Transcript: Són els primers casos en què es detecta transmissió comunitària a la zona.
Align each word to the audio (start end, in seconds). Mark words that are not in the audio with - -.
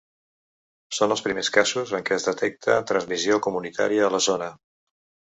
Són 0.99 1.11
els 1.15 1.21
primers 1.25 1.51
casos 1.57 1.93
en 1.97 2.05
què 2.07 2.15
es 2.17 2.25
detecta 2.29 2.79
transmissió 2.93 3.39
comunitària 3.49 4.09
a 4.09 4.11
la 4.15 4.23
zona. 4.29 4.49